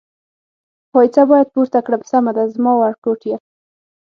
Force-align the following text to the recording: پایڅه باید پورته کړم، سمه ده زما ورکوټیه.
پایڅه 0.91 1.23
باید 1.29 1.47
پورته 1.53 1.79
کړم، 1.85 2.01
سمه 2.11 2.31
ده 2.37 2.43
زما 2.55 2.73
ورکوټیه. 2.77 3.37